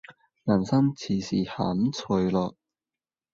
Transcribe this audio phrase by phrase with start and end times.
[0.45, 2.55] 人生其實很脆弱